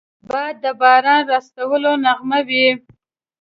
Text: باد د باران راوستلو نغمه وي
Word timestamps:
باد 0.29 0.55
د 0.63 0.65
باران 0.81 1.21
راوستلو 1.31 1.91
نغمه 2.05 2.39
وي 2.47 2.67